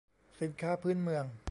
[0.39, 1.25] สินค้าพื้นเมือง